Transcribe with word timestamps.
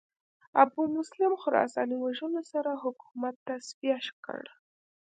ابومسلم 0.63 1.33
خراساني 1.41 1.95
وژلو 1.99 2.41
سره 2.51 2.71
حکومت 2.83 3.35
تصفیه 3.47 3.97
کړ 4.25 4.43